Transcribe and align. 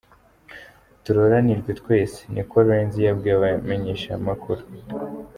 Turoranirwe 1.03 1.71
twese,” 1.79 2.19
ni 2.33 2.43
ko 2.49 2.55
Renzi 2.67 2.99
yabwiye 3.05 3.33
abamenyeshamakuru. 3.37 4.61